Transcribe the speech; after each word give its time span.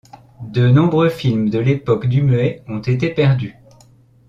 De 0.49 0.67
nombreux 0.67 1.09
films 1.09 1.51
de 1.51 1.59
l'époque 1.59 2.07
du 2.07 2.23
muet 2.23 2.63
ont 2.67 2.79
été 2.81 3.11
perdus. 3.13 3.55